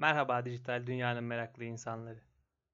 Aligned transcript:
Merhaba 0.00 0.44
dijital 0.44 0.86
dünyanın 0.86 1.24
meraklı 1.24 1.64
insanları. 1.64 2.20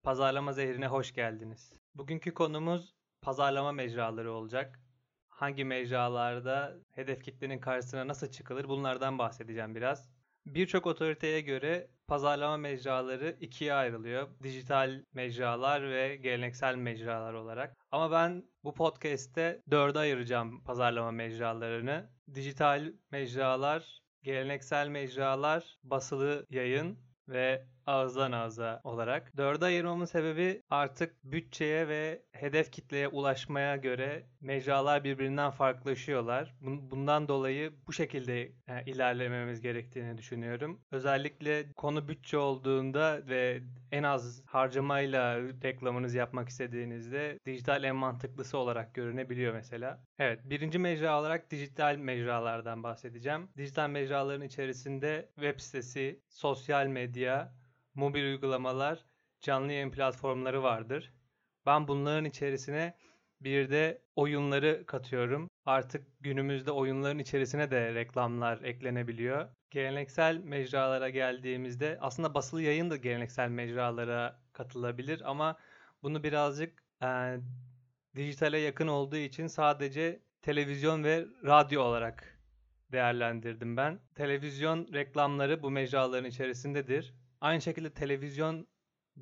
Pazarlama 0.02 0.52
zehrine 0.52 0.86
hoş 0.86 1.15
geldiniz. 1.15 1.72
Bugünkü 1.94 2.34
konumuz 2.34 2.94
pazarlama 3.22 3.72
mecraları 3.72 4.32
olacak. 4.32 4.80
Hangi 5.28 5.64
mecralarda 5.64 6.74
hedef 6.92 7.24
kitlenin 7.24 7.58
karşısına 7.58 8.08
nasıl 8.08 8.30
çıkılır 8.30 8.68
bunlardan 8.68 9.18
bahsedeceğim 9.18 9.74
biraz. 9.74 10.08
Birçok 10.46 10.86
otoriteye 10.86 11.40
göre 11.40 11.90
pazarlama 12.08 12.56
mecraları 12.56 13.37
ikiye 13.40 13.74
ayrılıyor. 13.74 14.29
Dijital 14.43 15.03
mecralar 15.13 15.90
ve 15.90 16.17
geleneksel 16.17 16.75
mecralar 16.75 17.35
olarak. 17.35 17.77
Ama 17.91 18.11
ben 18.11 18.43
bu 18.65 18.75
podcast'te 18.75 19.63
dörde 19.71 19.99
ayıracağım 19.99 20.65
pazarlama 20.65 21.11
mecralarını. 21.11 22.11
Dijital 22.35 22.93
mecralar, 23.11 24.01
geleneksel 24.23 24.89
mecralar, 24.89 25.79
basılı 25.85 26.47
yayın 26.51 27.05
ve 27.29 27.67
ağızdan 27.87 28.32
ağza 28.32 28.80
olarak. 28.84 29.37
Dörde 29.37 29.65
ayırmamın 29.65 30.05
sebebi 30.05 30.62
artık 30.70 31.24
bütçeye 31.24 31.88
ve 31.88 32.23
hedef 32.33 32.73
kitleye 32.73 33.09
ulaşmaya 33.09 33.77
göre 33.77 34.27
mecralar 34.41 35.05
birbirinden 35.05 35.51
farklılaşıyorlar. 35.51 36.55
Bundan 36.61 37.28
dolayı 37.28 37.73
bu 37.87 37.92
şekilde 37.92 38.42
e, 38.42 38.84
ilerlememiz 38.87 39.61
gerektiğini 39.61 40.19
düşünüyorum. 40.19 40.80
Özellikle 40.91 41.73
konu 41.73 42.09
bütçe 42.09 42.38
olduğunda 42.38 43.27
ve 43.28 43.61
en 43.92 44.03
az 44.03 44.42
harcamayla 44.47 45.41
reklamınızı 45.41 46.19
yapmak 46.19 46.48
istediğinizde 46.48 47.39
dijital 47.47 47.84
en 47.84 47.97
mantıklısı 47.97 48.59
olarak 48.59 48.95
görünebiliyor 48.95 49.55
mesela. 49.55 50.00
Evet, 50.19 50.41
birinci 50.45 50.78
mecra 50.78 51.20
olarak 51.20 51.50
dijital 51.50 51.97
mecralardan 51.97 52.83
bahsedeceğim. 52.83 53.48
Dijital 53.56 53.91
mecraların 53.91 54.47
içerisinde 54.47 55.28
web 55.34 55.61
sitesi, 55.61 56.20
sosyal 56.28 56.87
medya, 56.87 57.53
mobil 57.96 58.24
uygulamalar, 58.24 59.05
canlı 59.41 59.73
yayın 59.73 59.91
platformları 59.91 60.62
vardır. 60.62 61.12
Ben 61.66 61.89
bunların 61.89 62.25
içerisine 62.25 62.97
bir 63.41 63.70
de 63.70 64.03
oyunları 64.16 64.86
katıyorum. 64.86 65.50
Artık 65.66 66.06
günümüzde 66.20 66.70
oyunların 66.70 67.19
içerisine 67.19 67.70
de 67.70 67.94
reklamlar 67.94 68.62
eklenebiliyor. 68.62 69.48
Geleneksel 69.70 70.36
mecralara 70.36 71.11
geldiğimizde 71.11 71.98
aslında 72.00 72.34
basılı 72.34 72.62
yayın 72.62 72.91
da 72.91 72.97
geleneksel 72.97 73.48
mecralara 73.48 74.41
katılabilir 74.53 75.22
ama 75.31 75.58
bunu 76.03 76.22
birazcık 76.22 76.83
e, 77.03 77.36
dijitale 78.16 78.58
yakın 78.58 78.88
olduğu 78.88 79.16
için 79.16 79.47
sadece 79.47 80.20
televizyon 80.42 81.05
ve 81.05 81.27
radyo 81.44 81.83
olarak 81.83 82.38
değerlendirdim 82.92 83.77
ben. 83.77 84.00
Televizyon 84.14 84.88
reklamları 84.92 85.62
bu 85.62 85.70
mecraların 85.70 86.28
içerisindedir. 86.28 87.14
Aynı 87.41 87.62
şekilde 87.62 87.91
televizyon 87.91 88.67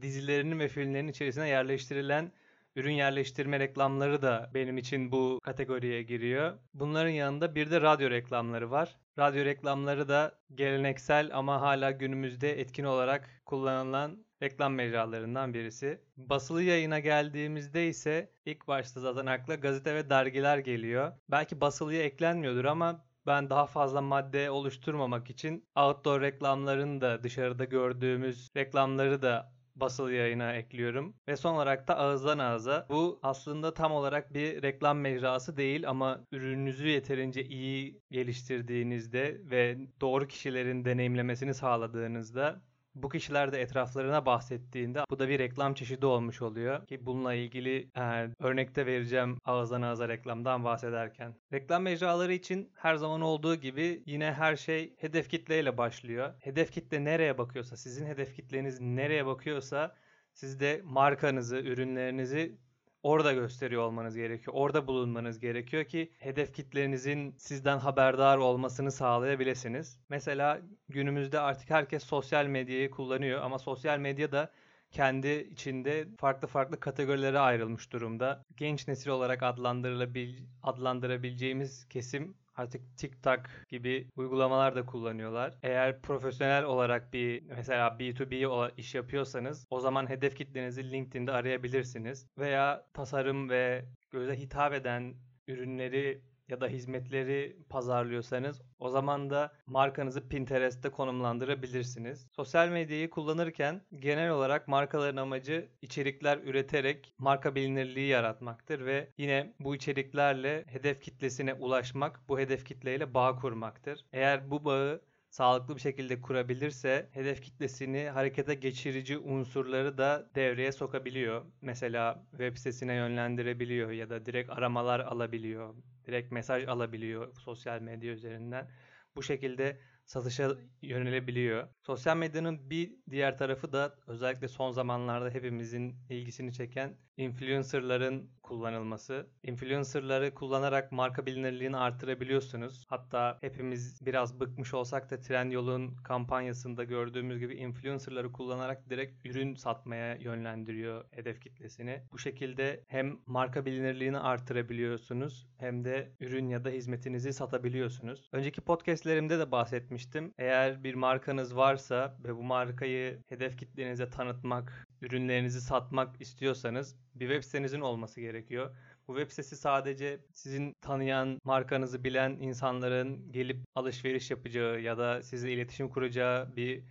dizilerinin 0.00 0.58
ve 0.58 0.68
filmlerinin 0.68 1.10
içerisine 1.12 1.48
yerleştirilen 1.48 2.32
ürün 2.76 2.92
yerleştirme 2.92 3.60
reklamları 3.60 4.22
da 4.22 4.50
benim 4.54 4.78
için 4.78 5.12
bu 5.12 5.40
kategoriye 5.44 6.02
giriyor. 6.02 6.58
Bunların 6.74 7.10
yanında 7.10 7.54
bir 7.54 7.70
de 7.70 7.80
radyo 7.80 8.10
reklamları 8.10 8.70
var. 8.70 8.96
Radyo 9.18 9.44
reklamları 9.44 10.08
da 10.08 10.38
geleneksel 10.54 11.30
ama 11.32 11.60
hala 11.60 11.90
günümüzde 11.90 12.60
etkin 12.60 12.84
olarak 12.84 13.30
kullanılan 13.46 14.24
reklam 14.42 14.74
mecralarından 14.74 15.54
birisi. 15.54 16.00
Basılı 16.16 16.62
yayına 16.62 16.98
geldiğimizde 16.98 17.88
ise 17.88 18.30
ilk 18.46 18.68
başta 18.68 19.00
zaten 19.00 19.26
akla 19.26 19.54
gazete 19.54 19.94
ve 19.94 20.10
dergiler 20.10 20.58
geliyor. 20.58 21.12
Belki 21.30 21.60
basılıya 21.60 22.02
eklenmiyordur 22.02 22.64
ama 22.64 23.04
ben 23.26 23.50
daha 23.50 23.66
fazla 23.66 24.00
madde 24.00 24.50
oluşturmamak 24.50 25.30
için 25.30 25.68
outdoor 25.76 26.20
reklamlarını 26.20 27.00
da 27.00 27.22
dışarıda 27.22 27.64
gördüğümüz 27.64 28.48
reklamları 28.56 29.22
da 29.22 29.54
basılı 29.76 30.12
yayına 30.12 30.52
ekliyorum. 30.52 31.14
Ve 31.28 31.36
son 31.36 31.54
olarak 31.54 31.88
da 31.88 31.96
ağızdan 31.98 32.38
ağza. 32.38 32.86
Bu 32.90 33.20
aslında 33.22 33.74
tam 33.74 33.92
olarak 33.92 34.34
bir 34.34 34.62
reklam 34.62 34.98
mecrası 34.98 35.56
değil 35.56 35.88
ama 35.88 36.24
ürününüzü 36.32 36.88
yeterince 36.88 37.44
iyi 37.44 38.00
geliştirdiğinizde 38.10 39.40
ve 39.50 39.78
doğru 40.00 40.26
kişilerin 40.26 40.84
deneyimlemesini 40.84 41.54
sağladığınızda 41.54 42.62
bu 42.94 43.08
kişiler 43.08 43.52
de 43.52 43.60
etraflarına 43.60 44.26
bahsettiğinde 44.26 45.04
bu 45.10 45.18
da 45.18 45.28
bir 45.28 45.38
reklam 45.38 45.74
çeşidi 45.74 46.06
olmuş 46.06 46.42
oluyor. 46.42 46.86
Ki 46.86 47.06
bununla 47.06 47.34
ilgili 47.34 47.90
e, 47.96 48.30
örnekte 48.38 48.86
vereceğim 48.86 49.38
ağızdan 49.44 49.82
ağza 49.82 50.08
reklamdan 50.08 50.64
bahsederken. 50.64 51.34
Reklam 51.52 51.82
mecraları 51.82 52.32
için 52.32 52.72
her 52.74 52.94
zaman 52.94 53.20
olduğu 53.20 53.54
gibi 53.54 54.02
yine 54.06 54.32
her 54.32 54.56
şey 54.56 54.94
hedef 54.98 55.28
kitleyle 55.30 55.78
başlıyor. 55.78 56.34
Hedef 56.40 56.72
kitle 56.72 57.04
nereye 57.04 57.38
bakıyorsa, 57.38 57.76
sizin 57.76 58.06
hedef 58.06 58.34
kitleniz 58.36 58.80
nereye 58.80 59.26
bakıyorsa 59.26 59.94
siz 60.32 60.60
de 60.60 60.80
markanızı, 60.84 61.56
ürünlerinizi 61.56 62.58
orada 63.04 63.32
gösteriyor 63.32 63.82
olmanız 63.82 64.16
gerekiyor. 64.16 64.56
Orada 64.56 64.86
bulunmanız 64.86 65.40
gerekiyor 65.40 65.84
ki 65.84 66.12
hedef 66.18 66.54
kitlenizin 66.54 67.34
sizden 67.38 67.78
haberdar 67.78 68.38
olmasını 68.38 68.92
sağlayabilirsiniz. 68.92 69.98
Mesela 70.08 70.60
günümüzde 70.88 71.40
artık 71.40 71.70
herkes 71.70 72.04
sosyal 72.04 72.46
medyayı 72.46 72.90
kullanıyor 72.90 73.40
ama 73.42 73.58
sosyal 73.58 73.98
medya 73.98 74.32
da 74.32 74.50
kendi 74.90 75.28
içinde 75.28 76.08
farklı 76.18 76.48
farklı 76.48 76.80
kategorilere 76.80 77.38
ayrılmış 77.38 77.92
durumda. 77.92 78.44
Genç 78.56 78.88
nesil 78.88 79.10
olarak 79.10 79.42
adlandırılabil 79.42 80.38
adlandırabileceğimiz 80.62 81.88
kesim 81.88 82.34
Artık 82.56 82.96
TikTok 82.96 83.40
gibi 83.68 84.08
uygulamalar 84.16 84.76
da 84.76 84.86
kullanıyorlar. 84.86 85.58
Eğer 85.62 86.00
profesyonel 86.00 86.64
olarak 86.64 87.12
bir 87.12 87.42
mesela 87.42 87.88
B2B 87.88 88.70
iş 88.76 88.94
yapıyorsanız 88.94 89.66
o 89.70 89.80
zaman 89.80 90.08
hedef 90.08 90.36
kitlenizi 90.36 90.90
LinkedIn'de 90.90 91.32
arayabilirsiniz. 91.32 92.26
Veya 92.38 92.86
tasarım 92.92 93.50
ve 93.50 93.84
göze 94.10 94.36
hitap 94.38 94.72
eden 94.72 95.14
ürünleri 95.48 96.20
ya 96.48 96.60
da 96.60 96.68
hizmetleri 96.68 97.56
pazarlıyorsanız 97.68 98.62
o 98.78 98.88
zaman 98.88 99.30
da 99.30 99.52
markanızı 99.66 100.28
Pinterest'te 100.28 100.90
konumlandırabilirsiniz. 100.90 102.26
Sosyal 102.32 102.68
medyayı 102.68 103.10
kullanırken 103.10 103.82
genel 103.98 104.30
olarak 104.30 104.68
markaların 104.68 105.16
amacı 105.16 105.68
içerikler 105.82 106.38
üreterek 106.38 107.14
marka 107.18 107.54
bilinirliği 107.54 108.08
yaratmaktır 108.08 108.84
ve 108.86 109.08
yine 109.18 109.54
bu 109.60 109.76
içeriklerle 109.76 110.64
hedef 110.66 111.02
kitlesine 111.02 111.54
ulaşmak, 111.54 112.28
bu 112.28 112.38
hedef 112.38 112.64
kitleyle 112.64 113.14
bağ 113.14 113.36
kurmaktır. 113.36 114.04
Eğer 114.12 114.50
bu 114.50 114.64
bağı 114.64 115.02
sağlıklı 115.30 115.76
bir 115.76 115.80
şekilde 115.80 116.20
kurabilirse 116.20 117.08
hedef 117.12 117.42
kitlesini 117.42 118.08
harekete 118.10 118.54
geçirici 118.54 119.18
unsurları 119.18 119.98
da 119.98 120.30
devreye 120.34 120.72
sokabiliyor. 120.72 121.44
Mesela 121.60 122.26
web 122.30 122.56
sitesine 122.56 122.94
yönlendirebiliyor 122.94 123.90
ya 123.90 124.10
da 124.10 124.26
direkt 124.26 124.50
aramalar 124.50 125.00
alabiliyor, 125.00 125.74
direkt 126.06 126.32
mesaj 126.32 126.64
alabiliyor 126.64 127.34
sosyal 127.34 127.80
medya 127.80 128.12
üzerinden. 128.12 128.70
Bu 129.16 129.22
şekilde 129.22 129.80
satışa 130.06 130.56
yönelebiliyor. 130.82 131.68
Sosyal 131.82 132.16
medyanın 132.16 132.70
bir 132.70 132.96
diğer 133.10 133.38
tarafı 133.38 133.72
da 133.72 133.94
özellikle 134.06 134.48
son 134.48 134.70
zamanlarda 134.70 135.30
hepimizin 135.30 135.96
ilgisini 136.10 136.52
çeken 136.52 136.96
influencerların 137.16 138.30
kullanılması. 138.44 139.26
Influencerları 139.42 140.34
kullanarak 140.34 140.92
marka 140.92 141.26
bilinirliğini 141.26 141.76
artırabiliyorsunuz. 141.76 142.84
Hatta 142.88 143.38
hepimiz 143.40 144.06
biraz 144.06 144.40
bıkmış 144.40 144.74
olsak 144.74 145.10
da 145.10 145.20
Trendyol'un 145.20 145.96
kampanyasında 145.96 146.84
gördüğümüz 146.84 147.38
gibi 147.38 147.54
influencerları 147.54 148.32
kullanarak 148.32 148.90
direkt 148.90 149.26
ürün 149.26 149.54
satmaya 149.54 150.16
yönlendiriyor 150.16 151.04
hedef 151.10 151.40
kitlesini. 151.40 152.02
Bu 152.12 152.18
şekilde 152.18 152.84
hem 152.88 153.18
marka 153.26 153.66
bilinirliğini 153.66 154.18
artırabiliyorsunuz 154.18 155.48
hem 155.58 155.84
de 155.84 156.12
ürün 156.20 156.48
ya 156.48 156.64
da 156.64 156.70
hizmetinizi 156.70 157.32
satabiliyorsunuz. 157.32 158.28
Önceki 158.32 158.60
podcastlerimde 158.60 159.38
de 159.38 159.50
bahsetmiştim. 159.50 160.34
Eğer 160.38 160.84
bir 160.84 160.94
markanız 160.94 161.56
varsa 161.56 162.16
ve 162.24 162.36
bu 162.36 162.42
markayı 162.42 163.22
hedef 163.28 163.58
kitlenize 163.58 164.10
tanıtmak, 164.10 164.86
ürünlerinizi 165.02 165.60
satmak 165.60 166.20
istiyorsanız 166.20 166.96
bir 167.14 167.28
web 167.28 167.42
sitenizin 167.42 167.80
olması 167.80 168.20
gerekiyor. 168.20 168.76
Bu 169.08 169.16
web 169.16 169.30
sitesi 169.30 169.56
sadece 169.56 170.20
sizin 170.32 170.72
tanıyan, 170.80 171.40
markanızı 171.44 172.04
bilen 172.04 172.30
insanların 172.30 173.32
gelip 173.32 173.58
alışveriş 173.74 174.30
yapacağı 174.30 174.80
ya 174.80 174.98
da 174.98 175.22
sizle 175.22 175.52
iletişim 175.52 175.88
kuracağı 175.88 176.56
bir 176.56 176.84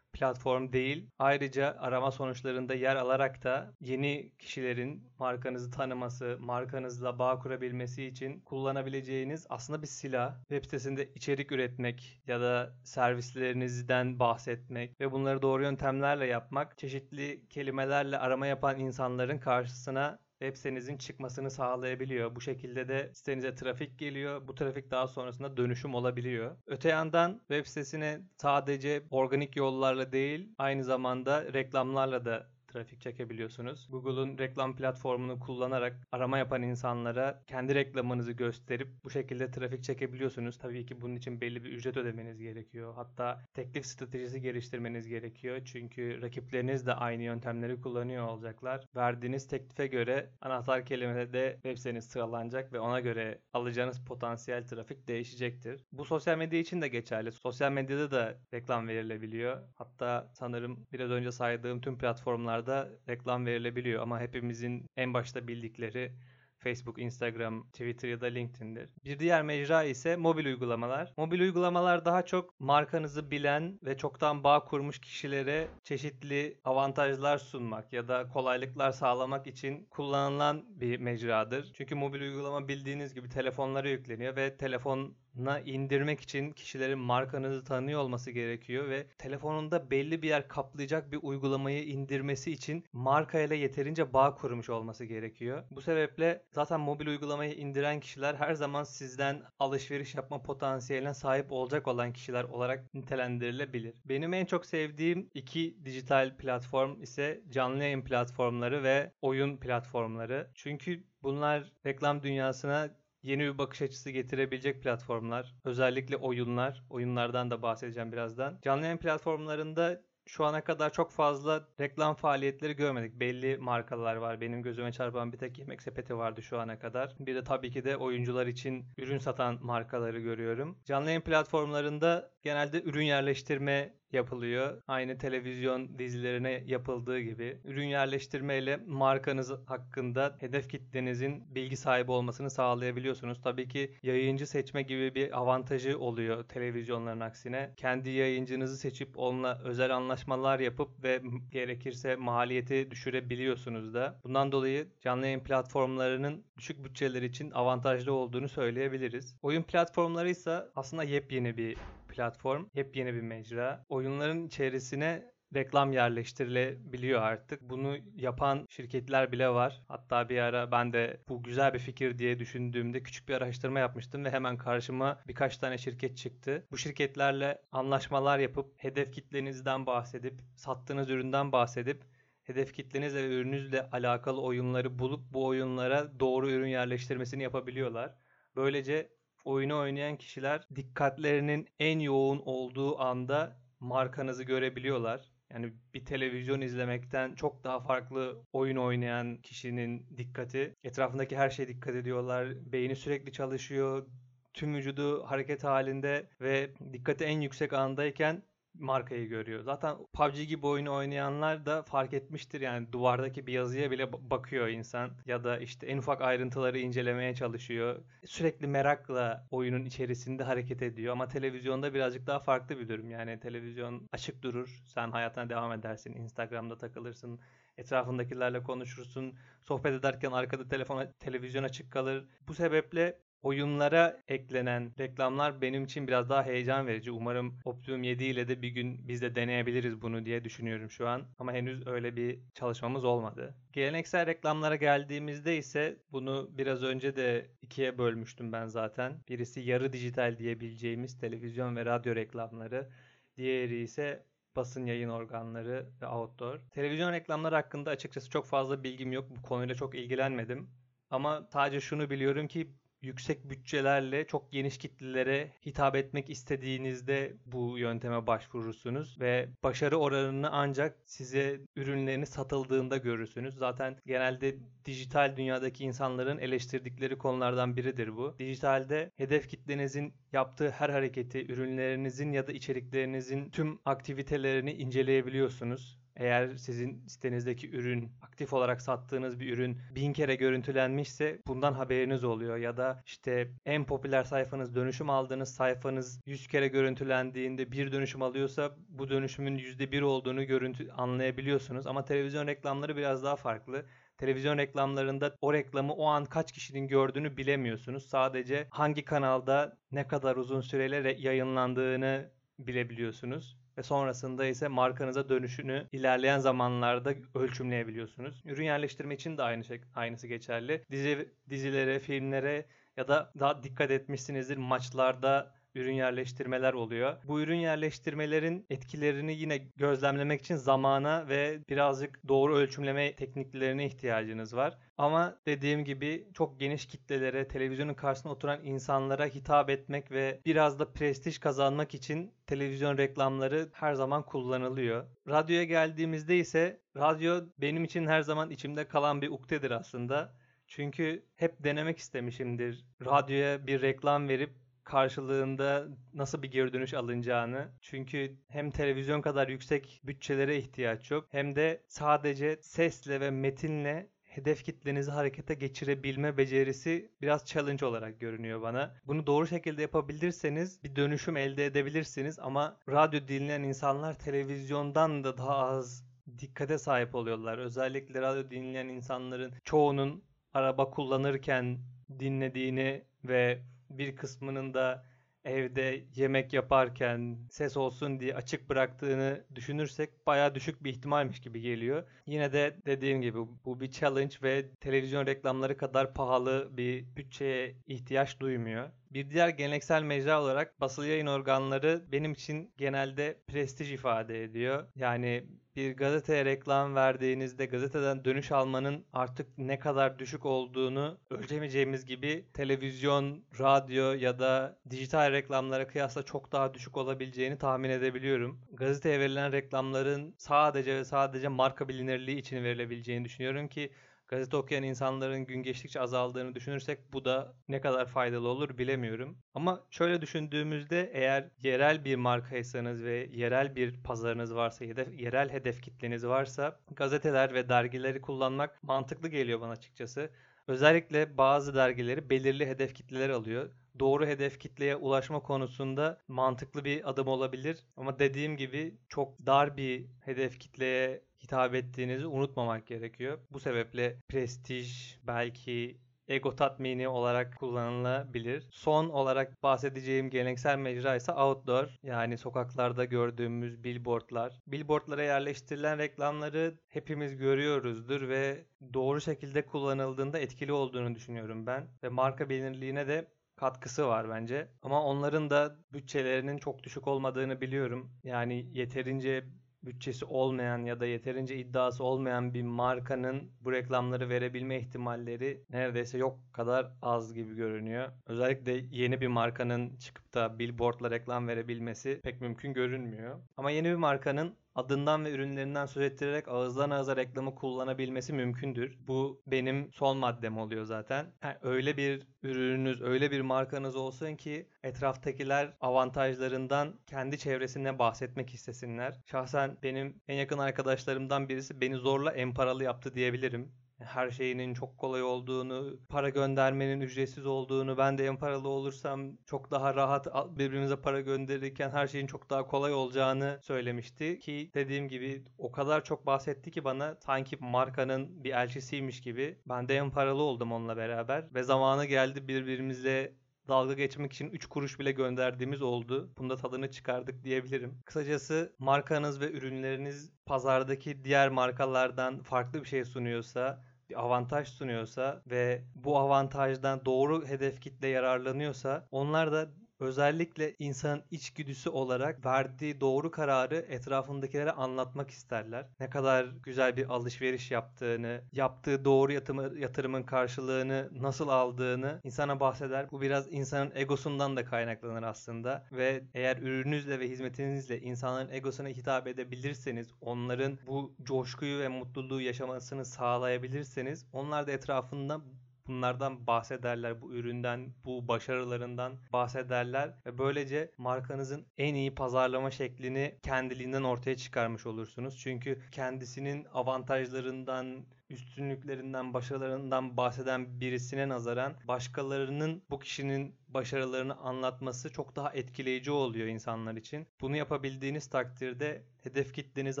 platform 0.18 0.72
değil. 0.72 1.10
Ayrıca 1.18 1.76
arama 1.80 2.10
sonuçlarında 2.10 2.74
yer 2.74 2.96
alarak 2.96 3.44
da 3.44 3.74
yeni 3.80 4.32
kişilerin 4.38 5.12
markanızı 5.18 5.70
tanıması, 5.70 6.36
markanızla 6.40 7.18
bağ 7.18 7.38
kurabilmesi 7.38 8.04
için 8.04 8.40
kullanabileceğiniz 8.40 9.46
aslında 9.48 9.82
bir 9.82 9.86
silah. 9.86 10.38
Web 10.40 10.64
sitesinde 10.64 11.12
içerik 11.14 11.52
üretmek 11.52 12.22
ya 12.26 12.40
da 12.40 12.76
servislerinizden 12.84 14.18
bahsetmek 14.18 15.00
ve 15.00 15.12
bunları 15.12 15.42
doğru 15.42 15.62
yöntemlerle 15.62 16.26
yapmak 16.26 16.78
çeşitli 16.78 17.48
kelimelerle 17.48 18.18
arama 18.18 18.46
yapan 18.46 18.78
insanların 18.78 19.38
karşısına 19.38 20.18
web 20.40 20.56
sitenizin 20.56 20.96
çıkmasını 20.98 21.50
sağlayabiliyor. 21.50 22.36
Bu 22.36 22.40
şekilde 22.40 22.88
de 22.88 23.10
sitenize 23.14 23.54
trafik 23.54 23.98
geliyor. 23.98 24.48
Bu 24.48 24.54
trafik 24.54 24.90
daha 24.90 25.08
sonrasında 25.08 25.56
dönüşüm 25.56 25.94
olabiliyor. 25.94 26.56
Öte 26.66 26.88
yandan 26.88 27.38
web 27.38 27.66
sitesine 27.66 28.20
sadece 28.36 29.06
organik 29.10 29.56
yollarla 29.56 30.12
değil 30.12 30.54
aynı 30.58 30.84
zamanda 30.84 31.52
reklamlarla 31.52 32.24
da 32.24 32.55
trafik 32.76 33.00
çekebiliyorsunuz. 33.00 33.86
Google'un 33.90 34.38
reklam 34.38 34.76
platformunu 34.76 35.40
kullanarak 35.40 35.96
arama 36.12 36.38
yapan 36.38 36.62
insanlara 36.62 37.42
kendi 37.46 37.74
reklamınızı 37.74 38.32
gösterip 38.32 38.88
bu 39.04 39.10
şekilde 39.10 39.50
trafik 39.50 39.84
çekebiliyorsunuz. 39.84 40.58
Tabii 40.58 40.86
ki 40.86 41.00
bunun 41.00 41.16
için 41.16 41.40
belli 41.40 41.64
bir 41.64 41.72
ücret 41.72 41.96
ödemeniz 41.96 42.38
gerekiyor. 42.38 42.94
Hatta 42.94 43.40
teklif 43.54 43.86
stratejisi 43.86 44.40
geliştirmeniz 44.40 45.08
gerekiyor. 45.08 45.60
Çünkü 45.64 46.22
rakipleriniz 46.22 46.86
de 46.86 46.94
aynı 46.94 47.22
yöntemleri 47.22 47.80
kullanıyor 47.80 48.28
olacaklar. 48.28 48.86
Verdiğiniz 48.96 49.48
teklife 49.48 49.86
göre 49.86 50.30
anahtar 50.40 50.84
kelimede 50.84 51.32
de 51.32 51.52
web 51.62 51.76
siteniz 51.76 52.04
sıralanacak 52.04 52.72
ve 52.72 52.80
ona 52.80 53.00
göre 53.00 53.38
alacağınız 53.52 54.04
potansiyel 54.04 54.66
trafik 54.66 55.08
değişecektir. 55.08 55.84
Bu 55.92 56.04
sosyal 56.04 56.38
medya 56.38 56.60
için 56.60 56.82
de 56.82 56.88
geçerli. 56.88 57.32
Sosyal 57.32 57.72
medyada 57.72 58.10
da 58.10 58.38
reklam 58.54 58.88
verilebiliyor. 58.88 59.62
Hatta 59.74 60.28
sanırım 60.32 60.86
biraz 60.92 61.10
önce 61.10 61.32
saydığım 61.32 61.80
tüm 61.80 61.98
platformlarda 61.98 62.65
kanallarda 62.66 62.88
reklam 63.08 63.46
verilebiliyor 63.46 64.02
ama 64.02 64.20
hepimizin 64.20 64.86
en 64.96 65.14
başta 65.14 65.48
bildikleri 65.48 66.12
Facebook, 66.58 66.98
Instagram, 66.98 67.66
Twitter 67.72 68.08
ya 68.08 68.20
da 68.20 68.26
LinkedIn'dir. 68.26 68.88
Bir 69.04 69.18
diğer 69.18 69.42
mecra 69.42 69.82
ise 69.82 70.16
mobil 70.16 70.46
uygulamalar. 70.46 71.12
Mobil 71.16 71.40
uygulamalar 71.40 72.04
daha 72.04 72.24
çok 72.24 72.60
markanızı 72.60 73.30
bilen 73.30 73.78
ve 73.84 73.96
çoktan 73.96 74.44
bağ 74.44 74.64
kurmuş 74.64 75.00
kişilere 75.00 75.68
çeşitli 75.84 76.60
avantajlar 76.64 77.38
sunmak 77.38 77.92
ya 77.92 78.08
da 78.08 78.28
kolaylıklar 78.28 78.92
sağlamak 78.92 79.46
için 79.46 79.86
kullanılan 79.90 80.64
bir 80.68 80.98
mecradır. 80.98 81.72
Çünkü 81.74 81.94
mobil 81.94 82.20
uygulama 82.20 82.68
bildiğiniz 82.68 83.14
gibi 83.14 83.28
telefonlara 83.28 83.88
yükleniyor 83.88 84.36
ve 84.36 84.56
telefon 84.56 85.16
na 85.36 85.60
indirmek 85.60 86.20
için 86.20 86.50
kişilerin 86.50 86.98
markanızı 86.98 87.64
tanıyor 87.64 88.00
olması 88.00 88.30
gerekiyor 88.30 88.88
ve 88.88 89.06
telefonunda 89.18 89.90
belli 89.90 90.22
bir 90.22 90.28
yer 90.28 90.48
kaplayacak 90.48 91.12
bir 91.12 91.18
uygulamayı 91.22 91.84
indirmesi 91.84 92.52
için 92.52 92.84
marka 92.92 93.40
ile 93.40 93.56
yeterince 93.56 94.12
bağ 94.12 94.34
kurmuş 94.34 94.70
olması 94.70 95.04
gerekiyor. 95.04 95.64
Bu 95.70 95.80
sebeple 95.80 96.42
zaten 96.52 96.80
mobil 96.80 97.06
uygulamayı 97.06 97.54
indiren 97.54 98.00
kişiler 98.00 98.34
her 98.34 98.54
zaman 98.54 98.84
sizden 98.84 99.42
alışveriş 99.58 100.14
yapma 100.14 100.42
potansiyeline 100.42 101.14
sahip 101.14 101.52
olacak 101.52 101.88
olan 101.88 102.12
kişiler 102.12 102.44
olarak 102.44 102.94
nitelendirilebilir. 102.94 103.94
Benim 104.04 104.34
en 104.34 104.44
çok 104.44 104.66
sevdiğim 104.66 105.30
iki 105.34 105.84
dijital 105.84 106.36
platform 106.36 107.02
ise 107.02 107.42
canlı 107.50 107.82
yayın 107.82 108.02
platformları 108.02 108.82
ve 108.82 109.12
oyun 109.22 109.56
platformları. 109.56 110.50
Çünkü 110.54 111.04
bunlar 111.22 111.72
reklam 111.86 112.22
dünyasına 112.22 112.88
yeni 113.26 113.42
bir 113.42 113.58
bakış 113.58 113.82
açısı 113.82 114.10
getirebilecek 114.10 114.82
platformlar. 114.82 115.54
Özellikle 115.64 116.16
oyunlar. 116.16 116.84
Oyunlardan 116.90 117.50
da 117.50 117.62
bahsedeceğim 117.62 118.12
birazdan. 118.12 118.58
Canlı 118.62 118.84
yayın 118.84 118.98
platformlarında 118.98 120.02
şu 120.26 120.44
ana 120.44 120.64
kadar 120.64 120.92
çok 120.92 121.12
fazla 121.12 121.68
reklam 121.80 122.14
faaliyetleri 122.14 122.76
görmedik. 122.76 123.20
Belli 123.20 123.58
markalar 123.58 124.16
var. 124.16 124.40
Benim 124.40 124.62
gözüme 124.62 124.92
çarpan 124.92 125.32
bir 125.32 125.38
tek 125.38 125.58
yemek 125.58 125.82
sepeti 125.82 126.16
vardı 126.16 126.42
şu 126.42 126.58
ana 126.58 126.78
kadar. 126.78 127.14
Bir 127.20 127.34
de 127.34 127.44
tabii 127.44 127.70
ki 127.70 127.84
de 127.84 127.96
oyuncular 127.96 128.46
için 128.46 128.84
ürün 128.98 129.18
satan 129.18 129.58
markaları 129.62 130.20
görüyorum. 130.20 130.78
Canlı 130.84 131.06
yayın 131.06 131.20
platformlarında 131.20 132.30
genelde 132.42 132.82
ürün 132.82 133.04
yerleştirme 133.04 133.94
yapılıyor. 134.12 134.82
Aynı 134.88 135.18
televizyon 135.18 135.98
dizilerine 135.98 136.62
yapıldığı 136.66 137.20
gibi. 137.20 137.60
Ürün 137.64 137.86
yerleştirme 137.86 138.58
ile 138.58 138.76
markanız 138.86 139.52
hakkında 139.66 140.36
hedef 140.40 140.70
kitlenizin 140.70 141.54
bilgi 141.54 141.76
sahibi 141.76 142.10
olmasını 142.10 142.50
sağlayabiliyorsunuz. 142.50 143.40
Tabii 143.42 143.68
ki 143.68 143.94
yayıncı 144.02 144.46
seçme 144.46 144.82
gibi 144.82 145.14
bir 145.14 145.38
avantajı 145.38 145.98
oluyor 145.98 146.44
televizyonların 146.44 147.20
aksine. 147.20 147.74
Kendi 147.76 148.10
yayıncınızı 148.10 148.76
seçip 148.76 149.18
onunla 149.18 149.60
özel 149.64 149.96
anlaşmalar 149.96 150.60
yapıp 150.60 151.02
ve 151.02 151.22
gerekirse 151.52 152.16
maliyeti 152.16 152.90
düşürebiliyorsunuz 152.90 153.94
da. 153.94 154.20
Bundan 154.24 154.52
dolayı 154.52 154.88
canlı 155.00 155.26
yayın 155.26 155.40
platformlarının 155.40 156.44
düşük 156.58 156.84
bütçeler 156.84 157.22
için 157.22 157.50
avantajlı 157.50 158.12
olduğunu 158.12 158.48
söyleyebiliriz. 158.48 159.36
Oyun 159.42 159.62
platformları 159.62 160.30
ise 160.30 160.64
aslında 160.76 161.04
yepyeni 161.04 161.56
bir 161.56 161.76
platform, 162.16 162.66
yepyeni 162.74 163.14
bir 163.14 163.20
mecra. 163.20 163.84
Oyunların 163.88 164.46
içerisine 164.46 165.36
reklam 165.54 165.92
yerleştirilebiliyor 165.92 167.22
artık. 167.22 167.62
Bunu 167.62 167.96
yapan 168.16 168.66
şirketler 168.68 169.32
bile 169.32 169.48
var. 169.48 169.82
Hatta 169.88 170.28
bir 170.28 170.38
ara 170.38 170.72
ben 170.72 170.92
de 170.92 171.20
bu 171.28 171.42
güzel 171.42 171.74
bir 171.74 171.78
fikir 171.78 172.18
diye 172.18 172.38
düşündüğümde 172.38 173.02
küçük 173.02 173.28
bir 173.28 173.34
araştırma 173.34 173.78
yapmıştım 173.78 174.24
ve 174.24 174.30
hemen 174.30 174.56
karşıma 174.56 175.20
birkaç 175.28 175.58
tane 175.58 175.78
şirket 175.78 176.16
çıktı. 176.16 176.66
Bu 176.70 176.78
şirketlerle 176.78 177.62
anlaşmalar 177.72 178.38
yapıp 178.38 178.72
hedef 178.76 179.12
kitlenizden 179.12 179.86
bahsedip, 179.86 180.40
sattığınız 180.56 181.10
üründen 181.10 181.52
bahsedip 181.52 182.02
hedef 182.42 182.74
kitleniz 182.74 183.14
ve 183.14 183.26
ürününüzle 183.26 183.90
alakalı 183.90 184.42
oyunları 184.42 184.98
bulup 184.98 185.32
bu 185.32 185.46
oyunlara 185.46 186.20
doğru 186.20 186.50
ürün 186.50 186.68
yerleştirmesini 186.68 187.42
yapabiliyorlar. 187.42 188.14
Böylece 188.56 189.15
oyunu 189.46 189.78
oynayan 189.78 190.16
kişiler 190.16 190.66
dikkatlerinin 190.74 191.68
en 191.80 191.98
yoğun 191.98 192.42
olduğu 192.44 193.00
anda 193.00 193.56
markanızı 193.80 194.44
görebiliyorlar. 194.44 195.32
Yani 195.50 195.72
bir 195.94 196.04
televizyon 196.04 196.60
izlemekten 196.60 197.34
çok 197.34 197.64
daha 197.64 197.80
farklı 197.80 198.42
oyun 198.52 198.76
oynayan 198.76 199.36
kişinin 199.36 200.06
dikkati. 200.16 200.74
Etrafındaki 200.84 201.36
her 201.36 201.50
şeye 201.50 201.68
dikkat 201.68 201.94
ediyorlar. 201.94 202.72
Beyni 202.72 202.96
sürekli 202.96 203.32
çalışıyor. 203.32 204.06
Tüm 204.54 204.74
vücudu 204.74 205.24
hareket 205.26 205.64
halinde 205.64 206.30
ve 206.40 206.70
dikkati 206.92 207.24
en 207.24 207.40
yüksek 207.40 207.72
andayken 207.72 208.42
markayı 208.78 209.28
görüyor. 209.28 209.62
Zaten 209.62 209.96
PUBG 210.12 210.36
gibi 210.48 210.66
oyunu 210.66 210.94
oynayanlar 210.94 211.66
da 211.66 211.82
fark 211.82 212.12
etmiştir. 212.12 212.60
Yani 212.60 212.92
duvardaki 212.92 213.46
bir 213.46 213.52
yazıya 213.52 213.90
bile 213.90 214.12
bakıyor 214.12 214.68
insan 214.68 215.10
ya 215.26 215.44
da 215.44 215.58
işte 215.58 215.86
en 215.86 215.98
ufak 215.98 216.22
ayrıntıları 216.22 216.78
incelemeye 216.78 217.34
çalışıyor. 217.34 218.02
Sürekli 218.26 218.66
merakla 218.66 219.46
oyunun 219.50 219.84
içerisinde 219.84 220.44
hareket 220.44 220.82
ediyor 220.82 221.12
ama 221.12 221.28
televizyonda 221.28 221.94
birazcık 221.94 222.26
daha 222.26 222.38
farklı 222.38 222.78
bir 222.78 222.88
durum. 222.88 223.10
Yani 223.10 223.40
televizyon 223.40 224.08
açık 224.12 224.42
durur. 224.42 224.82
Sen 224.86 225.10
hayatına 225.10 225.50
devam 225.50 225.72
edersin. 225.72 226.12
Instagram'da 226.12 226.78
takılırsın. 226.78 227.40
Etrafındakilerle 227.78 228.62
konuşursun. 228.62 229.34
Sohbet 229.62 229.92
ederken 229.92 230.30
arkada 230.30 230.68
telefon 230.68 231.06
televizyon 231.20 231.62
açık 231.62 231.92
kalır. 231.92 232.28
Bu 232.48 232.54
sebeple 232.54 233.18
oyunlara 233.46 234.22
eklenen 234.28 234.92
reklamlar 234.98 235.60
benim 235.62 235.84
için 235.84 236.08
biraz 236.08 236.30
daha 236.30 236.44
heyecan 236.44 236.86
verici. 236.86 237.10
Umarım 237.10 237.58
Optimum 237.64 238.02
7 238.02 238.24
ile 238.24 238.48
de 238.48 238.62
bir 238.62 238.68
gün 238.68 239.08
biz 239.08 239.22
de 239.22 239.34
deneyebiliriz 239.34 240.02
bunu 240.02 240.24
diye 240.24 240.44
düşünüyorum 240.44 240.90
şu 240.90 241.08
an. 241.08 241.22
Ama 241.38 241.52
henüz 241.52 241.86
öyle 241.86 242.16
bir 242.16 242.38
çalışmamız 242.54 243.04
olmadı. 243.04 243.54
Geleneksel 243.72 244.26
reklamlara 244.26 244.76
geldiğimizde 244.76 245.56
ise 245.56 245.96
bunu 246.12 246.50
biraz 246.52 246.82
önce 246.82 247.16
de 247.16 247.50
ikiye 247.62 247.98
bölmüştüm 247.98 248.52
ben 248.52 248.66
zaten. 248.66 249.12
Birisi 249.28 249.60
yarı 249.60 249.92
dijital 249.92 250.38
diyebileceğimiz 250.38 251.18
televizyon 251.18 251.76
ve 251.76 251.84
radyo 251.84 252.14
reklamları. 252.14 252.88
Diğeri 253.36 253.82
ise 253.82 254.26
basın 254.56 254.86
yayın 254.86 255.08
organları 255.08 255.86
ve 256.02 256.06
outdoor. 256.06 256.58
Televizyon 256.70 257.12
reklamları 257.12 257.54
hakkında 257.54 257.90
açıkçası 257.90 258.30
çok 258.30 258.46
fazla 258.46 258.84
bilgim 258.84 259.12
yok. 259.12 259.30
Bu 259.30 259.42
konuyla 259.42 259.74
çok 259.74 259.94
ilgilenmedim. 259.94 260.70
Ama 261.10 261.48
sadece 261.52 261.80
şunu 261.80 262.10
biliyorum 262.10 262.48
ki 262.48 262.72
yüksek 263.06 263.50
bütçelerle 263.50 264.26
çok 264.26 264.52
geniş 264.52 264.78
kitlelere 264.78 265.52
hitap 265.66 265.96
etmek 265.96 266.30
istediğinizde 266.30 267.36
bu 267.46 267.78
yönteme 267.78 268.26
başvurursunuz 268.26 269.20
ve 269.20 269.48
başarı 269.64 269.96
oranını 269.96 270.50
ancak 270.50 270.96
size 271.04 271.60
ürünlerini 271.76 272.26
satıldığında 272.26 272.96
görürsünüz. 272.96 273.54
Zaten 273.54 273.96
genelde 274.06 274.56
dijital 274.84 275.36
dünyadaki 275.36 275.84
insanların 275.84 276.38
eleştirdikleri 276.38 277.18
konulardan 277.18 277.76
biridir 277.76 278.16
bu. 278.16 278.34
Dijitalde 278.38 279.10
hedef 279.16 279.48
kitlenizin 279.48 280.14
yaptığı 280.32 280.70
her 280.70 280.90
hareketi, 280.90 281.52
ürünlerinizin 281.52 282.32
ya 282.32 282.46
da 282.46 282.52
içeriklerinizin 282.52 283.50
tüm 283.50 283.78
aktivitelerini 283.84 284.72
inceleyebiliyorsunuz 284.72 286.05
eğer 286.16 286.56
sizin 286.56 287.06
sitenizdeki 287.06 287.70
ürün, 287.70 288.12
aktif 288.22 288.52
olarak 288.52 288.82
sattığınız 288.82 289.40
bir 289.40 289.52
ürün 289.52 289.78
bin 289.94 290.12
kere 290.12 290.34
görüntülenmişse 290.34 291.38
bundan 291.46 291.72
haberiniz 291.72 292.24
oluyor. 292.24 292.56
Ya 292.56 292.76
da 292.76 293.02
işte 293.06 293.50
en 293.66 293.84
popüler 293.84 294.24
sayfanız, 294.24 294.74
dönüşüm 294.74 295.10
aldığınız 295.10 295.54
sayfanız 295.54 296.20
100 296.26 296.48
kere 296.48 296.68
görüntülendiğinde 296.68 297.72
bir 297.72 297.92
dönüşüm 297.92 298.22
alıyorsa 298.22 298.76
bu 298.88 299.10
dönüşümün 299.10 299.58
%1 299.58 300.02
olduğunu 300.02 300.44
görüntü 300.44 300.90
anlayabiliyorsunuz. 300.90 301.86
Ama 301.86 302.04
televizyon 302.04 302.46
reklamları 302.46 302.96
biraz 302.96 303.24
daha 303.24 303.36
farklı. 303.36 303.86
Televizyon 304.18 304.58
reklamlarında 304.58 305.36
o 305.40 305.52
reklamı 305.52 305.92
o 305.92 306.06
an 306.06 306.24
kaç 306.24 306.52
kişinin 306.52 306.88
gördüğünü 306.88 307.36
bilemiyorsunuz. 307.36 308.06
Sadece 308.06 308.66
hangi 308.70 309.04
kanalda 309.04 309.78
ne 309.92 310.08
kadar 310.08 310.36
uzun 310.36 310.60
süreyle 310.60 311.16
yayınlandığını 311.18 312.30
bilebiliyorsunuz. 312.58 313.65
Ve 313.78 313.82
sonrasında 313.82 314.46
ise 314.46 314.68
markanıza 314.68 315.28
dönüşünü 315.28 315.86
ilerleyen 315.92 316.38
zamanlarda 316.38 317.14
ölçümleyebiliyorsunuz. 317.34 318.42
Ürün 318.44 318.64
yerleştirme 318.64 319.14
için 319.14 319.38
de 319.38 319.42
aynı 319.42 319.64
şey 319.64 319.80
aynısı 319.94 320.26
geçerli. 320.26 320.84
Dizi 320.90 321.28
dizilere, 321.50 322.00
filmlere 322.00 322.66
ya 322.96 323.08
da 323.08 323.32
daha 323.40 323.62
dikkat 323.62 323.90
etmişsinizdir 323.90 324.56
maçlarda 324.56 325.55
ürün 325.76 325.94
yerleştirmeler 325.94 326.72
oluyor. 326.72 327.16
Bu 327.24 327.40
ürün 327.40 327.56
yerleştirmelerin 327.58 328.66
etkilerini 328.70 329.34
yine 329.34 329.58
gözlemlemek 329.76 330.40
için 330.40 330.56
zamana 330.56 331.28
ve 331.28 331.60
birazcık 331.68 332.28
doğru 332.28 332.56
ölçümleme 332.56 333.16
tekniklerine 333.16 333.86
ihtiyacınız 333.86 334.56
var. 334.56 334.78
Ama 334.98 335.38
dediğim 335.46 335.84
gibi 335.84 336.28
çok 336.34 336.60
geniş 336.60 336.86
kitlelere, 336.86 337.48
televizyonun 337.48 337.94
karşısında 337.94 338.32
oturan 338.32 338.64
insanlara 338.64 339.26
hitap 339.26 339.70
etmek 339.70 340.10
ve 340.10 340.40
biraz 340.46 340.78
da 340.78 340.92
prestij 340.92 341.38
kazanmak 341.38 341.94
için 341.94 342.32
televizyon 342.46 342.98
reklamları 342.98 343.68
her 343.72 343.94
zaman 343.94 344.22
kullanılıyor. 344.22 345.04
Radyoya 345.28 345.64
geldiğimizde 345.64 346.36
ise 346.36 346.80
radyo 346.96 347.40
benim 347.58 347.84
için 347.84 348.06
her 348.06 348.20
zaman 348.20 348.50
içimde 348.50 348.88
kalan 348.88 349.22
bir 349.22 349.28
ukdedir 349.28 349.70
aslında. 349.70 350.32
Çünkü 350.68 351.26
hep 351.36 351.64
denemek 351.64 351.98
istemişimdir. 351.98 352.84
Radyoya 353.04 353.66
bir 353.66 353.82
reklam 353.82 354.28
verip 354.28 354.65
karşılığında 354.86 355.88
nasıl 356.14 356.42
bir 356.42 356.50
geri 356.50 356.72
dönüş 356.72 356.94
alınacağını. 356.94 357.68
Çünkü 357.80 358.36
hem 358.48 358.70
televizyon 358.70 359.20
kadar 359.20 359.48
yüksek 359.48 360.00
bütçelere 360.04 360.56
ihtiyaç 360.56 361.10
yok 361.10 361.26
hem 361.30 361.56
de 361.56 361.82
sadece 361.88 362.58
sesle 362.62 363.20
ve 363.20 363.30
metinle 363.30 364.10
hedef 364.22 364.64
kitlenizi 364.64 365.10
harekete 365.10 365.54
geçirebilme 365.54 366.36
becerisi 366.36 367.10
biraz 367.22 367.46
challenge 367.46 367.86
olarak 367.86 368.20
görünüyor 368.20 368.62
bana. 368.62 368.94
Bunu 369.06 369.26
doğru 369.26 369.46
şekilde 369.46 369.82
yapabilirseniz 369.82 370.84
bir 370.84 370.96
dönüşüm 370.96 371.36
elde 371.36 371.66
edebilirsiniz 371.66 372.38
ama 372.38 372.76
radyo 372.88 373.20
dinleyen 373.28 373.62
insanlar 373.62 374.18
televizyondan 374.18 375.24
da 375.24 375.38
daha 375.38 375.56
az 375.56 376.04
dikkate 376.38 376.78
sahip 376.78 377.14
oluyorlar. 377.14 377.58
Özellikle 377.58 378.20
radyo 378.20 378.50
dinleyen 378.50 378.88
insanların 378.88 379.52
çoğunun 379.64 380.24
araba 380.54 380.90
kullanırken 380.90 381.78
dinlediğini 382.18 383.04
ve 383.24 383.62
bir 383.90 384.16
kısmının 384.16 384.74
da 384.74 385.04
evde 385.46 386.04
yemek 386.14 386.52
yaparken 386.52 387.38
ses 387.50 387.76
olsun 387.76 388.20
diye 388.20 388.34
açık 388.34 388.68
bıraktığını 388.68 389.44
düşünürsek 389.54 390.26
bayağı 390.26 390.54
düşük 390.54 390.84
bir 390.84 390.90
ihtimalmiş 390.90 391.40
gibi 391.40 391.60
geliyor. 391.60 392.04
Yine 392.26 392.52
de 392.52 392.76
dediğim 392.86 393.22
gibi 393.22 393.38
bu 393.64 393.80
bir 393.80 393.90
challenge 393.90 394.36
ve 394.42 394.70
televizyon 394.80 395.26
reklamları 395.26 395.76
kadar 395.76 396.14
pahalı 396.14 396.68
bir 396.76 397.16
bütçeye 397.16 397.74
ihtiyaç 397.86 398.40
duymuyor. 398.40 398.90
Bir 399.10 399.30
diğer 399.30 399.48
geleneksel 399.48 400.02
mecra 400.02 400.42
olarak 400.42 400.80
basılı 400.80 401.06
yayın 401.06 401.26
organları 401.26 402.04
benim 402.12 402.32
için 402.32 402.72
genelde 402.76 403.38
prestij 403.46 403.92
ifade 403.92 404.44
ediyor. 404.44 404.88
Yani 404.96 405.44
bir 405.76 405.96
gazeteye 405.96 406.44
reklam 406.44 406.94
verdiğinizde 406.94 407.66
gazeteden 407.66 408.24
dönüş 408.24 408.52
almanın 408.52 409.04
artık 409.12 409.58
ne 409.58 409.78
kadar 409.78 410.18
düşük 410.18 410.46
olduğunu 410.46 411.18
ölçemeyeceğimiz 411.30 412.04
gibi 412.04 412.46
televizyon, 412.54 413.44
radyo 413.60 414.12
ya 414.12 414.38
da 414.38 414.78
dijital 414.90 415.32
reklamlara 415.32 415.86
kıyasla 415.86 416.22
çok 416.22 416.52
daha 416.52 416.74
düşük 416.74 416.96
olabileceğini 416.96 417.58
tahmin 417.58 417.90
edebiliyorum. 417.90 418.60
Gazeteye 418.72 419.20
verilen 419.20 419.52
reklamların 419.52 420.34
sadece 420.38 420.96
ve 420.96 421.04
sadece 421.04 421.48
marka 421.48 421.88
bilinirliği 421.88 422.38
için 422.38 422.64
verilebileceğini 422.64 423.24
düşünüyorum 423.24 423.68
ki 423.68 423.92
gazete 424.28 424.56
okuyan 424.56 424.82
insanların 424.82 425.46
gün 425.46 425.62
geçtikçe 425.62 426.00
azaldığını 426.00 426.54
düşünürsek 426.54 427.12
bu 427.12 427.24
da 427.24 427.54
ne 427.68 427.80
kadar 427.80 428.06
faydalı 428.06 428.48
olur 428.48 428.78
bilemiyorum. 428.78 429.38
Ama 429.54 429.86
şöyle 429.90 430.20
düşündüğümüzde 430.20 431.10
eğer 431.14 431.50
yerel 431.62 432.04
bir 432.04 432.16
markaysanız 432.16 433.02
ve 433.02 433.28
yerel 433.32 433.76
bir 433.76 434.02
pazarınız 434.02 434.54
varsa 434.54 434.84
da 434.84 435.02
yerel 435.12 435.50
hedef 435.50 435.82
kitleniz 435.82 436.26
varsa 436.26 436.80
gazeteler 436.96 437.54
ve 437.54 437.68
dergileri 437.68 438.20
kullanmak 438.20 438.82
mantıklı 438.82 439.28
geliyor 439.28 439.60
bana 439.60 439.70
açıkçası. 439.70 440.30
Özellikle 440.66 441.38
bazı 441.38 441.74
dergileri 441.74 442.30
belirli 442.30 442.66
hedef 442.66 442.94
kitleler 442.94 443.30
alıyor 443.30 443.70
doğru 443.98 444.26
hedef 444.26 444.58
kitleye 444.58 444.96
ulaşma 444.96 445.40
konusunda 445.40 446.20
mantıklı 446.28 446.84
bir 446.84 447.10
adım 447.10 447.28
olabilir. 447.28 447.78
Ama 447.96 448.18
dediğim 448.18 448.56
gibi 448.56 448.98
çok 449.08 449.46
dar 449.46 449.76
bir 449.76 450.06
hedef 450.24 450.58
kitleye 450.60 451.22
hitap 451.42 451.74
ettiğinizi 451.74 452.26
unutmamak 452.26 452.86
gerekiyor. 452.86 453.38
Bu 453.50 453.60
sebeple 453.60 454.16
prestij 454.28 455.16
belki 455.22 456.00
ego 456.28 456.56
tatmini 456.56 457.08
olarak 457.08 457.56
kullanılabilir. 457.58 458.68
Son 458.70 459.08
olarak 459.08 459.62
bahsedeceğim 459.62 460.30
geleneksel 460.30 460.78
mecra 460.78 461.16
ise 461.16 461.32
outdoor 461.32 461.98
yani 462.02 462.38
sokaklarda 462.38 463.04
gördüğümüz 463.04 463.84
billboardlar. 463.84 464.60
Billboardlara 464.66 465.22
yerleştirilen 465.22 465.98
reklamları 465.98 466.74
hepimiz 466.88 467.36
görüyoruzdur 467.36 468.28
ve 468.28 468.64
doğru 468.94 469.20
şekilde 469.20 469.66
kullanıldığında 469.66 470.38
etkili 470.38 470.72
olduğunu 470.72 471.14
düşünüyorum 471.14 471.66
ben. 471.66 471.88
Ve 472.02 472.08
marka 472.08 472.48
bilinirliğine 472.48 473.08
de 473.08 473.28
katkısı 473.56 474.06
var 474.08 474.28
bence. 474.28 474.68
Ama 474.82 475.02
onların 475.04 475.50
da 475.50 475.76
bütçelerinin 475.92 476.58
çok 476.58 476.82
düşük 476.82 477.08
olmadığını 477.08 477.60
biliyorum. 477.60 478.12
Yani 478.24 478.66
yeterince 478.72 479.44
bütçesi 479.86 480.24
olmayan 480.24 480.84
ya 480.84 481.00
da 481.00 481.06
yeterince 481.06 481.56
iddiası 481.56 482.04
olmayan 482.04 482.54
bir 482.54 482.62
markanın 482.62 483.50
bu 483.60 483.72
reklamları 483.72 484.28
verebilme 484.28 484.78
ihtimalleri 484.78 485.64
neredeyse 485.70 486.18
yok 486.18 486.38
kadar 486.52 486.92
az 487.02 487.34
gibi 487.34 487.54
görünüyor. 487.54 488.12
Özellikle 488.26 488.72
yeni 488.90 489.20
bir 489.20 489.26
markanın 489.26 489.96
çıkıp 489.96 490.34
da 490.34 490.58
billboardla 490.58 491.10
reklam 491.10 491.48
verebilmesi 491.48 492.20
pek 492.22 492.40
mümkün 492.40 492.72
görünmüyor. 492.72 493.40
Ama 493.56 493.70
yeni 493.70 493.88
bir 493.88 493.94
markanın 493.94 494.56
adından 494.76 495.24
ve 495.24 495.30
ürünlerinden 495.30 495.86
söz 495.86 496.02
ettirerek 496.02 496.48
ağızdan 496.48 496.90
ağıza 496.90 497.16
reklamı 497.16 497.54
kullanabilmesi 497.54 498.32
mümkündür. 498.32 498.98
Bu 499.06 499.42
benim 499.46 499.92
son 499.92 500.16
maddem 500.16 500.58
oluyor 500.58 500.84
zaten. 500.84 501.26
Yani 501.42 501.56
öyle 501.62 501.96
bir 501.96 502.26
ürününüz, 502.42 503.02
öyle 503.02 503.30
bir 503.30 503.40
markanız 503.40 503.96
olsun 503.96 504.36
ki 504.36 504.68
etraftakiler 504.82 505.76
avantajlarından 505.80 507.00
kendi 507.06 507.38
çevresine 507.38 507.98
bahsetmek 507.98 508.54
istesinler. 508.54 509.20
Şahsen 509.26 509.78
benim 509.82 510.20
en 510.28 510.36
yakın 510.36 510.58
arkadaşlarımdan 510.58 511.48
birisi 511.48 511.80
beni 511.80 511.96
zorla 511.96 512.32
emparalı 512.32 512.84
yaptı 512.84 513.14
diyebilirim 513.14 513.72
her 513.98 514.30
şeyinin 514.30 514.74
çok 514.74 514.98
kolay 514.98 515.22
olduğunu, 515.22 516.00
para 516.08 516.28
göndermenin 516.28 517.00
ücretsiz 517.00 517.46
olduğunu, 517.46 517.98
ben 517.98 518.18
de 518.18 518.26
en 518.26 518.36
paralı 518.36 518.68
olursam 518.68 519.36
çok 519.46 519.70
daha 519.70 519.94
rahat 519.94 520.26
birbirimize 520.58 520.96
para 520.96 521.20
gönderirken 521.20 521.90
her 521.90 522.06
şeyin 522.06 522.26
çok 522.26 522.50
daha 522.50 522.66
kolay 522.66 522.92
olacağını 522.92 523.58
söylemişti 523.62 524.38
ki 524.38 524.70
dediğim 524.74 525.08
gibi 525.08 525.44
o 525.58 525.72
kadar 525.72 526.04
çok 526.04 526.26
bahsetti 526.26 526.70
ki 526.70 526.84
bana 526.84 527.16
sanki 527.20 527.56
markanın 527.60 528.44
bir 528.44 528.52
elçisiymiş 528.52 529.20
gibi. 529.20 529.58
Ben 529.66 529.88
de 529.88 529.96
en 529.96 530.10
paralı 530.10 530.42
oldum 530.42 530.72
onunla 530.72 530.96
beraber 530.96 531.54
ve 531.54 531.62
zamanı 531.62 532.04
geldi 532.04 532.48
birbirimizle 532.48 533.32
dalga 533.68 533.94
geçmek 533.94 534.32
için 534.32 534.50
3 534.50 534.66
kuruş 534.66 535.00
bile 535.00 535.12
gönderdiğimiz 535.12 535.82
oldu. 535.82 536.30
Bunda 536.38 536.56
tadını 536.56 536.90
çıkardık 536.90 537.44
diyebilirim. 537.44 538.02
Kısacası 538.04 538.72
markanız 538.78 539.40
ve 539.40 539.52
ürünleriniz 539.52 540.32
pazardaki 540.46 541.24
diğer 541.24 541.48
markalardan 541.48 542.42
farklı 542.42 542.82
bir 542.82 542.88
şey 542.88 543.04
sunuyorsa 543.04 543.85
bir 544.10 544.20
avantaj 544.20 544.68
sunuyorsa 544.68 545.42
ve 545.46 545.84
bu 545.94 546.18
avantajdan 546.18 547.04
doğru 547.04 547.46
hedef 547.46 547.80
kitle 547.80 548.08
yararlanıyorsa 548.08 549.08
onlar 549.10 549.52
da 549.52 549.68
özellikle 550.00 550.76
insanın 550.78 551.22
içgüdüsü 551.30 551.90
olarak 551.90 552.46
verdiği 552.46 553.00
doğru 553.00 553.30
kararı 553.30 553.76
etrafındakilere 553.76 554.72
anlatmak 554.72 555.30
isterler. 555.30 555.86
Ne 556.00 556.10
kadar 556.10 556.44
güzel 556.44 556.96
bir 556.96 557.08
alışveriş 557.08 557.70
yaptığını, 557.70 558.40
yaptığı 558.52 559.04
doğru 559.04 559.32
yatırımı, 559.32 559.78
yatırımın 559.78 560.22
karşılığını 560.22 561.08
nasıl 561.12 561.48
aldığını 561.48 562.20
insana 562.24 562.60
bahseder. 562.60 563.10
Bu 563.10 563.20
biraz 563.20 563.52
insanın 563.52 563.92
egosundan 563.94 564.56
da 564.56 564.64
kaynaklanır 564.64 565.22
aslında 565.22 565.86
ve 565.92 566.24
eğer 566.34 566.56
ürününüzle 566.56 567.20
ve 567.20 567.28
hizmetinizle 567.28 568.00
insanların 568.00 568.52
egosuna 568.52 568.88
hitap 568.88 569.26
edebilirseniz, 569.26 570.12
onların 570.20 570.78
bu 570.86 571.14
coşkuyu 571.22 571.80
ve 571.80 571.88
mutluluğu 571.88 572.40
yaşamasını 572.40 573.04
sağlayabilirseniz 573.04 574.26
onlar 574.32 574.66
da 574.66 574.72
etrafında 574.72 575.40
bunlardan 575.88 576.46
bahsederler, 576.46 577.20
bu 577.22 577.32
üründen, 577.34 577.92
bu 578.04 578.28
başarılarından 578.28 579.18
bahsederler 579.32 580.14
ve 580.26 580.38
böylece 580.38 580.90
markanızın 580.98 581.66
en 581.78 581.94
iyi 581.94 582.14
pazarlama 582.14 582.70
şeklini 582.70 583.38
kendiliğinden 583.42 584.02
ortaya 584.02 584.36
çıkarmış 584.36 584.86
olursunuz. 584.86 585.38
Çünkü 585.38 585.80
kendisinin 585.92 586.66
avantajlarından, 586.72 588.06
üstünlüklerinden, 588.30 589.34
başarılarından 589.34 590.16
bahseden 590.16 590.80
birisine 590.80 591.28
nazaran 591.28 591.74
başkalarının 591.88 592.82
bu 592.90 592.98
kişinin 592.98 593.54
başarılarını 593.68 594.36
anlatması 594.36 595.12
çok 595.12 595.36
daha 595.36 595.52
etkileyici 595.52 596.10
oluyor 596.10 596.46
insanlar 596.46 596.96
için. 596.96 597.26
Bunu 597.40 597.56
yapabildiğiniz 597.56 598.26
takdirde 598.26 599.02
hedef 599.22 599.54
kitlenizi 599.54 600.00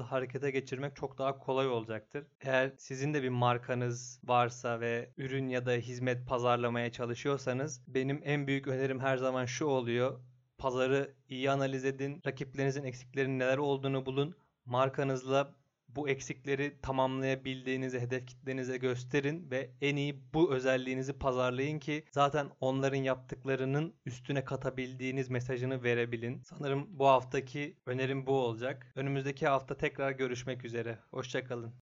harekete 0.00 0.50
geçirmek 0.50 0.96
çok 0.96 1.18
daha 1.18 1.38
kolay 1.38 1.68
olacaktır. 1.68 2.26
Eğer 2.40 2.72
sizin 2.78 3.14
de 3.14 3.22
bir 3.22 3.28
markanız 3.28 4.20
varsa 4.24 4.80
ve 4.80 5.10
ürün 5.16 5.48
ya 5.48 5.66
da 5.66 5.72
hizmet 5.72 6.28
pazarlamaya 6.28 6.92
çalışıyorsanız 6.92 7.82
benim 7.88 8.20
en 8.24 8.46
büyük 8.46 8.66
önerim 8.66 9.00
her 9.00 9.16
zaman 9.16 9.44
şu 9.44 9.64
oluyor 9.66 10.20
Pazarı 10.58 11.14
iyi 11.28 11.50
analiz 11.50 11.84
edin. 11.84 12.22
Rakiplerinizin 12.26 12.84
eksiklerinin 12.84 13.38
neler 13.38 13.58
olduğunu 13.58 14.06
bulun. 14.06 14.36
Markanızla 14.64 15.54
bu 15.96 16.08
eksikleri 16.08 16.76
tamamlayabildiğinizi 16.82 18.00
hedef 18.00 18.26
kitlenize 18.26 18.76
gösterin 18.76 19.50
ve 19.50 19.70
en 19.80 19.96
iyi 19.96 20.20
bu 20.34 20.54
özelliğinizi 20.54 21.12
pazarlayın 21.12 21.78
ki 21.78 22.04
zaten 22.10 22.46
onların 22.60 22.96
yaptıklarının 22.96 23.94
üstüne 24.06 24.44
katabildiğiniz 24.44 25.30
mesajını 25.30 25.82
verebilin. 25.82 26.42
Sanırım 26.42 26.86
bu 26.90 27.06
haftaki 27.06 27.76
önerim 27.86 28.26
bu 28.26 28.32
olacak. 28.32 28.92
Önümüzdeki 28.96 29.46
hafta 29.46 29.76
tekrar 29.76 30.10
görüşmek 30.10 30.64
üzere. 30.64 30.98
Hoşçakalın. 31.10 31.74